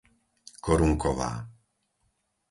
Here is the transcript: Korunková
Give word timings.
Korunková 0.65 1.29